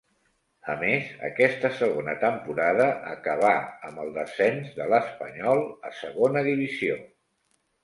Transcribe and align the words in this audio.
A 0.73 0.75
més, 0.83 1.09
aquesta 1.27 1.69
segona 1.81 2.15
temporada 2.23 2.87
acabà 3.11 3.53
amb 3.91 4.03
el 4.07 4.11
descens 4.17 4.75
de 4.81 4.89
l'Espanyol 4.95 5.65
a 5.91 5.95
Segona 6.01 6.47
Divisió. 6.51 7.01